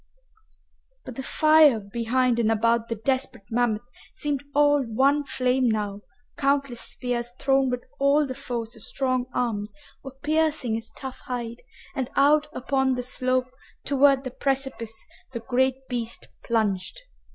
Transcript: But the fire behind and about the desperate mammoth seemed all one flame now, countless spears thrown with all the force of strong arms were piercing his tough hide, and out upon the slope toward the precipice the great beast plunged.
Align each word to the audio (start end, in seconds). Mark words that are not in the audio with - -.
But 1.05 1.15
the 1.15 1.21
fire 1.21 1.79
behind 1.79 2.39
and 2.39 2.51
about 2.51 2.87
the 2.87 2.95
desperate 2.95 3.45
mammoth 3.51 3.83
seemed 4.15 4.43
all 4.55 4.81
one 4.81 5.23
flame 5.23 5.69
now, 5.69 6.01
countless 6.37 6.81
spears 6.81 7.31
thrown 7.37 7.69
with 7.69 7.83
all 7.99 8.25
the 8.25 8.33
force 8.33 8.75
of 8.75 8.81
strong 8.81 9.27
arms 9.31 9.75
were 10.01 10.09
piercing 10.23 10.73
his 10.73 10.89
tough 10.89 11.19
hide, 11.25 11.61
and 11.93 12.09
out 12.15 12.47
upon 12.51 12.95
the 12.95 13.03
slope 13.03 13.51
toward 13.83 14.23
the 14.23 14.31
precipice 14.31 15.05
the 15.33 15.39
great 15.39 15.87
beast 15.87 16.29
plunged. 16.43 17.01